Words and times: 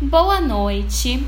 Boa 0.00 0.40
noite. 0.40 1.24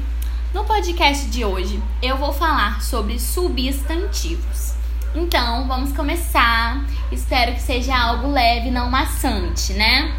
No 0.53 0.65
podcast 0.65 1.29
de 1.29 1.45
hoje 1.45 1.81
eu 2.03 2.17
vou 2.17 2.33
falar 2.33 2.83
sobre 2.83 3.17
substantivos. 3.17 4.75
Então, 5.15 5.69
vamos 5.69 5.93
começar. 5.93 6.85
Espero 7.13 7.53
que 7.53 7.63
seja 7.63 7.97
algo 7.97 8.29
leve, 8.29 8.73
não 8.73 8.91
maçante, 8.91 9.73
né? 9.75 10.13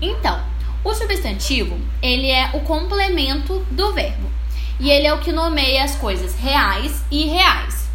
Então, 0.00 0.42
o 0.82 0.92
substantivo, 0.92 1.80
ele 2.02 2.28
é 2.28 2.50
o 2.54 2.60
complemento 2.62 3.64
do 3.70 3.92
verbo. 3.92 4.28
E 4.80 4.90
ele 4.90 5.06
é 5.06 5.14
o 5.14 5.20
que 5.20 5.30
nomeia 5.30 5.84
as 5.84 5.94
coisas 5.94 6.34
reais 6.34 7.04
e 7.08 7.26
irreais. 7.26 7.88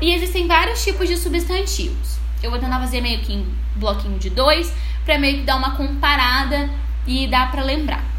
E 0.00 0.14
existem 0.14 0.46
vários 0.46 0.84
tipos 0.84 1.08
de 1.08 1.16
substantivos. 1.16 2.18
Eu 2.40 2.52
vou 2.52 2.60
tentar 2.60 2.78
fazer 2.78 3.00
meio 3.00 3.18
que 3.18 3.32
em 3.32 3.52
bloquinho 3.74 4.18
de 4.20 4.30
dois, 4.30 4.72
para 5.04 5.18
meio 5.18 5.38
que 5.38 5.44
dar 5.44 5.56
uma 5.56 5.76
comparada 5.76 6.70
e 7.04 7.26
dar 7.26 7.50
para 7.50 7.64
lembrar. 7.64 8.09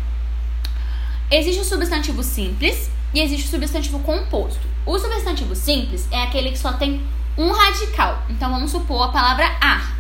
Existe 1.32 1.62
o 1.62 1.64
substantivo 1.64 2.22
simples 2.22 2.92
e 3.14 3.22
existe 3.22 3.48
o 3.48 3.50
substantivo 3.50 4.00
composto. 4.00 4.68
O 4.86 5.00
substantivo 5.00 5.56
simples 5.56 6.06
é 6.12 6.24
aquele 6.24 6.52
que 6.52 6.60
só 6.60 6.74
tem 6.74 7.02
um 7.38 7.54
radical. 7.54 8.22
Então 8.30 8.52
vamos 8.52 8.70
supor 8.70 9.08
a 9.08 9.12
palavra 9.14 9.46
ar, 9.62 9.96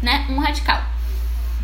né? 0.00 0.24
Um 0.30 0.38
radical. 0.38 0.80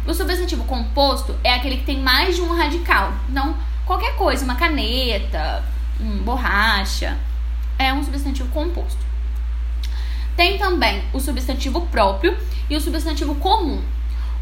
O 0.05 0.13
substantivo 0.13 0.65
composto 0.65 1.37
é 1.45 1.55
aquele 1.55 1.77
que 1.77 1.85
tem 1.85 2.01
mais 2.01 2.35
de 2.35 2.43
um 2.43 2.53
radical. 2.53 3.13
Então, 3.29 3.57
qualquer 3.87 4.17
coisa, 4.17 4.45
uma 4.45 4.57
caneta, 4.57 5.65
um 6.01 6.19
borracha, 6.25 7.17
é 7.79 7.93
um 7.93 8.03
substantivo 8.03 8.49
composto. 8.49 8.99
Tem 10.37 10.59
também 10.59 11.05
o 11.13 11.21
substantivo 11.21 11.83
próprio 11.83 12.37
e 12.69 12.75
o 12.75 12.81
substantivo 12.81 13.37
comum. 13.37 13.81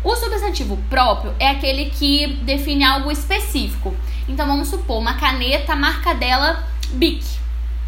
O 0.02 0.16
substantivo 0.16 0.78
próprio 0.88 1.34
é 1.38 1.48
aquele 1.48 1.90
que 1.90 2.26
define 2.42 2.84
algo 2.84 3.10
específico. 3.10 3.94
Então 4.30 4.46
vamos 4.46 4.68
supor 4.68 4.98
uma 4.98 5.14
caneta, 5.14 5.72
a 5.72 5.76
marca 5.76 6.14
dela 6.14 6.64
Bic. 6.92 7.24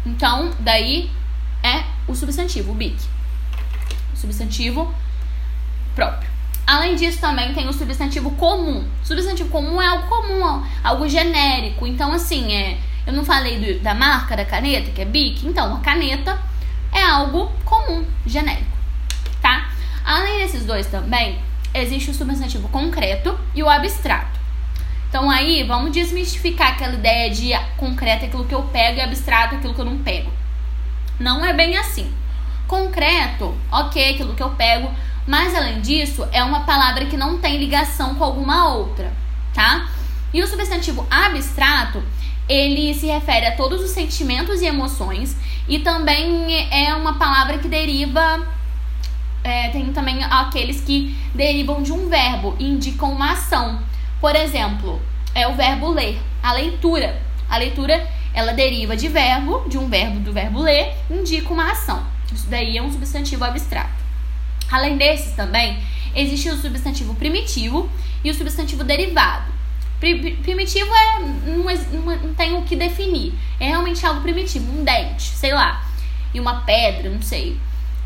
Então, 0.05 0.51
daí 0.59 1.09
é 1.63 1.85
o 2.05 2.13
substantivo 2.13 2.73
Bic. 2.73 2.97
O 4.13 4.17
substantivo 4.17 4.93
próprio. 5.95 6.29
Além 6.67 6.95
disso, 6.95 7.21
também 7.21 7.53
tem 7.53 7.67
o 7.69 7.71
substantivo 7.71 8.31
comum. 8.31 8.85
Substantivo 9.03 9.49
comum 9.49 9.81
é 9.81 9.87
algo 9.87 10.07
comum, 10.07 10.63
algo 10.83 11.07
genérico. 11.07 11.87
Então, 11.87 12.11
assim, 12.11 12.53
é, 12.53 12.77
eu 13.07 13.13
não 13.13 13.23
falei 13.23 13.59
do, 13.59 13.81
da 13.81 13.93
marca 13.93 14.35
da 14.35 14.43
caneta, 14.43 14.91
que 14.91 15.01
é 15.01 15.05
Bic. 15.05 15.47
Então, 15.47 15.77
a 15.77 15.79
caneta 15.79 16.37
é 16.91 17.01
algo 17.03 17.49
comum, 17.63 18.05
genérico, 18.25 18.77
tá? 19.41 19.71
Além 20.03 20.39
desses 20.39 20.65
dois 20.65 20.87
também, 20.87 21.39
existe 21.73 22.11
o 22.11 22.13
substantivo 22.13 22.67
concreto 22.67 23.39
e 23.55 23.63
o 23.63 23.69
abstrato. 23.69 24.42
Então 25.13 25.29
aí, 25.29 25.61
vamos 25.61 25.91
desmistificar 25.91 26.69
aquela 26.69 26.95
ideia 26.95 27.29
de 27.29 27.51
concreto 27.77 28.25
aquilo 28.25 28.45
que 28.45 28.55
eu 28.55 28.63
pego 28.63 28.97
e 28.97 29.01
abstrato 29.01 29.53
aquilo 29.53 29.75
que 29.75 29.79
eu 29.79 29.85
não 29.85 29.99
pego. 29.99 30.33
Não 31.19 31.45
é 31.45 31.53
bem 31.53 31.77
assim. 31.77 32.11
Concreto, 32.67 33.55
ok, 33.71 34.15
aquilo 34.15 34.33
que 34.33 34.41
eu 34.41 34.49
pego, 34.55 34.89
mas 35.27 35.53
além 35.53 35.81
disso, 35.81 36.27
é 36.31 36.43
uma 36.43 36.61
palavra 36.61 37.05
que 37.05 37.15
não 37.15 37.37
tem 37.37 37.57
ligação 37.57 38.15
com 38.15 38.23
alguma 38.23 38.69
outra, 38.69 39.13
tá? 39.53 39.87
E 40.33 40.41
o 40.41 40.47
substantivo 40.47 41.05
abstrato, 41.11 42.01
ele 42.49 42.91
se 42.95 43.05
refere 43.05 43.45
a 43.45 43.55
todos 43.55 43.83
os 43.83 43.91
sentimentos 43.91 44.63
e 44.63 44.65
emoções 44.65 45.37
e 45.69 45.77
também 45.77 46.67
é 46.71 46.91
uma 46.95 47.19
palavra 47.19 47.59
que 47.59 47.67
deriva 47.67 48.47
é, 49.43 49.69
tem 49.69 49.93
também 49.93 50.23
aqueles 50.23 50.81
que 50.81 51.15
derivam 51.35 51.83
de 51.83 51.91
um 51.91 52.09
verbo 52.09 52.55
indicam 52.59 53.11
uma 53.11 53.33
ação. 53.33 53.93
Por 54.23 54.37
exemplo, 54.37 55.01
é 55.35 55.45
o 55.49 55.53
verbo 55.53 55.89
ler, 55.89 56.17
a 56.41 56.53
leitura. 56.53 57.21
A 57.49 57.57
leitura, 57.57 58.09
ela 58.33 58.53
deriva 58.53 58.95
de 58.95 59.09
verbo, 59.09 59.67
de 59.67 59.77
um 59.77 59.89
verbo 59.89 60.21
do 60.21 60.31
verbo 60.31 60.61
ler, 60.61 60.93
indica 61.11 61.51
uma 61.51 61.69
ação. 61.69 62.07
Isso 62.31 62.47
daí 62.47 62.77
é 62.77 62.81
um 62.81 62.89
substantivo 62.89 63.43
abstrato. 63.43 64.01
Além 64.71 64.95
desses 64.95 65.33
também, 65.33 65.77
existe 66.15 66.47
o 66.47 66.55
substantivo 66.55 67.13
primitivo 67.15 67.89
e 68.23 68.31
o 68.31 68.33
substantivo 68.33 68.85
derivado. 68.85 69.51
Primitivo 69.99 70.89
é 70.95 71.19
não, 71.19 72.15
não 72.15 72.33
tem 72.33 72.55
o 72.55 72.61
que 72.61 72.77
definir. 72.77 73.33
É 73.59 73.67
realmente 73.67 74.05
algo 74.05 74.21
primitivo, 74.21 74.71
um 74.71 74.85
dente, 74.85 75.23
sei 75.23 75.53
lá, 75.53 75.85
e 76.33 76.39
uma 76.39 76.61
pedra, 76.61 77.09
não 77.09 77.21
sei. 77.21 77.59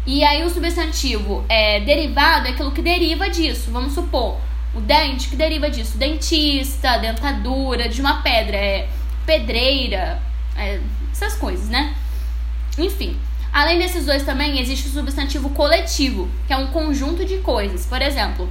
E 0.03 0.23
aí 0.23 0.43
o 0.43 0.49
substantivo 0.49 1.45
é, 1.47 1.79
derivado 1.81 2.47
é 2.47 2.51
aquilo 2.53 2.71
que 2.71 2.81
deriva 2.81 3.29
disso. 3.29 3.69
Vamos 3.69 3.93
supor, 3.93 4.39
o 4.77 4.81
dente 4.81 5.29
que 5.29 5.35
deriva 5.35 5.69
disso, 5.69 5.97
dentista, 5.97 6.97
dentadura, 6.99 7.89
de 7.89 7.99
uma 7.99 8.21
pedra, 8.21 8.55
é 8.55 8.87
pedreira, 9.25 10.21
é, 10.55 10.79
essas 11.11 11.33
coisas, 11.33 11.67
né? 11.67 11.95
Enfim, 12.77 13.17
além 13.51 13.79
desses 13.79 14.05
dois 14.05 14.23
também 14.23 14.59
existe 14.59 14.87
o 14.87 14.91
substantivo 14.91 15.49
coletivo, 15.49 16.29
que 16.45 16.53
é 16.53 16.57
um 16.57 16.67
conjunto 16.67 17.25
de 17.25 17.37
coisas. 17.37 17.87
Por 17.87 18.01
exemplo, 18.01 18.47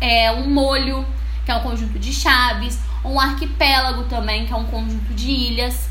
é 0.00 0.32
um 0.32 0.48
molho, 0.48 1.06
que 1.44 1.50
é 1.50 1.54
um 1.54 1.60
conjunto 1.60 1.98
de 1.98 2.12
chaves, 2.14 2.78
um 3.04 3.20
arquipélago 3.20 4.04
também, 4.04 4.46
que 4.46 4.52
é 4.54 4.56
um 4.56 4.64
conjunto 4.64 5.12
de 5.12 5.30
ilhas. 5.30 5.90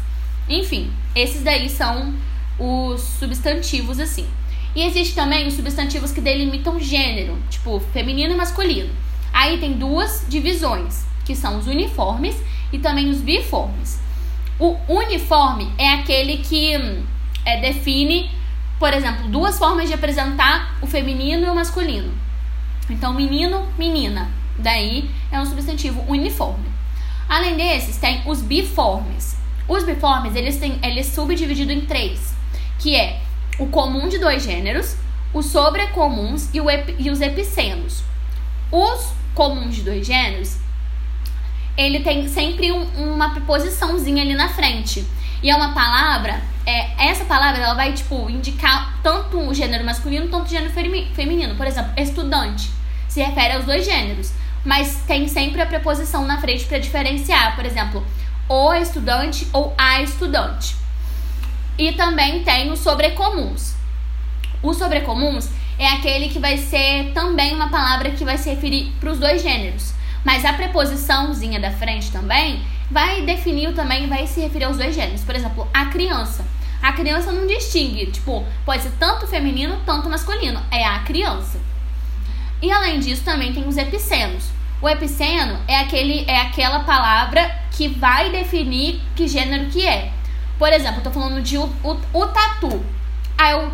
Enfim, 0.49 0.91
esses 1.15 1.43
daí 1.43 1.69
são 1.69 2.15
os 2.57 3.01
substantivos 3.01 3.99
assim. 3.99 4.27
E 4.75 4.83
existe 4.83 5.13
também 5.13 5.47
os 5.47 5.53
substantivos 5.53 6.11
que 6.11 6.19
delimitam 6.19 6.79
gênero, 6.79 7.37
tipo 7.49 7.79
feminino 7.93 8.33
e 8.33 8.37
masculino. 8.37 8.89
Aí 9.35 9.57
tem 9.57 9.73
duas 9.73 10.25
divisões, 10.29 11.05
que 11.25 11.35
são 11.35 11.59
os 11.59 11.67
uniformes 11.67 12.37
e 12.71 12.79
também 12.79 13.09
os 13.09 13.19
biformes. 13.19 13.99
O 14.57 14.77
uniforme 14.87 15.69
é 15.77 15.89
aquele 15.89 16.37
que 16.37 16.77
hum, 16.77 17.03
é, 17.43 17.59
define, 17.59 18.31
por 18.79 18.93
exemplo, 18.93 19.27
duas 19.27 19.59
formas 19.59 19.89
de 19.89 19.93
apresentar 19.93 20.77
o 20.81 20.87
feminino 20.87 21.45
e 21.45 21.49
o 21.49 21.53
masculino. 21.53 22.13
Então, 22.89 23.13
menino, 23.13 23.67
menina. 23.77 24.31
Daí 24.57 25.11
é 25.29 25.37
um 25.37 25.45
substantivo 25.45 26.01
uniforme. 26.07 26.69
Além 27.27 27.57
desses, 27.57 27.97
tem 27.97 28.21
os 28.25 28.41
biformes. 28.41 29.35
Os 29.67 29.83
biformes, 29.83 30.33
eles 30.33 30.57
têm, 30.59 30.79
eles 30.81 31.07
subdivididos 31.07 31.75
em 31.75 31.81
três, 31.81 32.33
que 32.79 32.95
é 32.95 33.19
o 33.59 33.67
comum 33.67 34.07
de 34.07 34.17
dois 34.17 34.43
gêneros, 34.43 34.95
os 35.33 35.47
sobrecomuns 35.47 36.49
e, 36.53 36.59
epi, 36.59 36.95
e 36.97 37.11
os 37.11 37.19
epicenos. 37.19 38.01
Os 38.71 39.13
comuns 39.33 39.75
de 39.75 39.81
dois 39.81 40.05
gêneros, 40.05 40.57
ele 41.77 41.99
tem 41.99 42.27
sempre 42.27 42.71
um, 42.71 43.13
uma 43.13 43.31
preposiçãozinha 43.31 44.23
ali 44.23 44.33
na 44.33 44.49
frente. 44.49 45.05
E 45.43 45.49
é 45.49 45.55
uma 45.55 45.73
palavra, 45.73 46.41
é, 46.65 47.09
essa 47.09 47.25
palavra 47.25 47.61
ela 47.61 47.73
vai 47.73 47.93
tipo 47.93 48.29
indicar 48.29 48.97
tanto 49.03 49.37
o 49.37 49.53
gênero 49.53 49.83
masculino 49.83 50.27
quanto 50.29 50.47
o 50.47 50.49
gênero 50.49 50.71
feminino. 50.71 51.55
Por 51.55 51.67
exemplo, 51.67 51.91
estudante 51.97 52.69
se 53.07 53.21
refere 53.21 53.53
aos 53.53 53.65
dois 53.65 53.85
gêneros, 53.85 54.33
mas 54.63 55.03
tem 55.05 55.27
sempre 55.27 55.61
a 55.61 55.65
preposição 55.65 56.25
na 56.25 56.39
frente 56.39 56.65
para 56.65 56.79
diferenciar. 56.79 57.55
Por 57.55 57.65
exemplo, 57.65 58.05
o 58.47 58.73
estudante 58.73 59.47
ou 59.53 59.73
a 59.77 60.01
estudante. 60.01 60.75
E 61.77 61.91
também 61.91 62.43
tem 62.43 62.71
os 62.71 62.79
sobrecomuns. 62.79 63.75
Os 64.63 64.77
sobrecomuns 64.77 65.49
é 65.77 65.87
aquele 65.87 66.29
que 66.29 66.39
vai 66.39 66.57
ser 66.57 67.11
também 67.13 67.53
uma 67.53 67.69
palavra 67.69 68.11
que 68.11 68.23
vai 68.23 68.37
se 68.37 68.49
referir 68.49 68.93
para 68.99 69.11
os 69.11 69.19
dois 69.19 69.41
gêneros. 69.41 69.93
Mas 70.23 70.43
a 70.45 70.53
preposiçãozinha 70.53 71.59
da 71.59 71.71
frente 71.71 72.11
também 72.11 72.61
vai 72.89 73.21
definir 73.21 73.73
também, 73.73 74.07
vai 74.07 74.25
se 74.27 74.41
referir 74.41 74.65
aos 74.65 74.77
dois 74.77 74.95
gêneros. 74.95 75.23
Por 75.23 75.35
exemplo, 75.35 75.67
a 75.73 75.85
criança. 75.85 76.45
A 76.81 76.93
criança 76.93 77.31
não 77.31 77.47
distingue, 77.47 78.07
tipo, 78.07 78.45
pode 78.65 78.83
ser 78.83 78.91
tanto 78.99 79.27
feminino, 79.27 79.79
tanto 79.85 80.09
masculino. 80.09 80.61
É 80.71 80.85
a 80.85 80.99
criança. 80.99 81.59
E 82.61 82.71
além 82.71 82.99
disso, 82.99 83.23
também 83.23 83.53
tem 83.53 83.67
os 83.67 83.77
epicenos. 83.77 84.49
O 84.81 84.89
epiceno 84.89 85.59
é, 85.67 85.79
aquele, 85.79 86.25
é 86.27 86.41
aquela 86.41 86.79
palavra 86.79 87.49
que 87.71 87.87
vai 87.87 88.29
definir 88.29 89.01
que 89.15 89.27
gênero 89.27 89.65
que 89.69 89.85
é. 89.85 90.11
Por 90.57 90.71
exemplo, 90.71 90.99
eu 90.99 91.03
tô 91.03 91.11
falando 91.11 91.41
de 91.41 91.57
o, 91.57 91.65
o, 91.83 91.97
o 92.13 92.27
tatu. 92.27 92.83
Aí 93.37 93.51
eu 93.51 93.71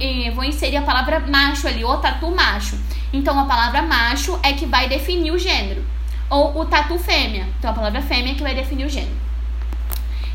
eh, 0.00 0.30
vou 0.30 0.44
inserir 0.44 0.76
a 0.76 0.82
palavra 0.82 1.20
macho 1.20 1.68
ali, 1.68 1.84
o 1.84 1.96
tatu 1.98 2.30
macho. 2.30 2.78
Então 3.12 3.38
a 3.38 3.44
palavra 3.44 3.82
macho 3.82 4.38
é 4.42 4.52
que 4.52 4.66
vai 4.66 4.88
definir 4.88 5.30
o 5.30 5.38
gênero. 5.38 5.84
Ou 6.28 6.60
o 6.60 6.66
tatu 6.66 6.98
fêmea. 6.98 7.46
Então 7.58 7.70
a 7.70 7.74
palavra 7.74 8.02
fêmea 8.02 8.32
é 8.32 8.34
que 8.34 8.42
vai 8.42 8.54
definir 8.54 8.84
o 8.84 8.88
gênero. 8.88 9.16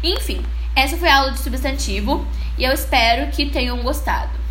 Enfim, 0.02 0.44
essa 0.76 0.98
foi 0.98 1.08
a 1.08 1.18
aula 1.18 1.32
de 1.32 1.40
substantivo 1.40 2.26
e 2.58 2.64
eu 2.64 2.72
espero 2.72 3.32
que 3.32 3.50
tenham 3.50 3.78
gostado. 3.84 4.43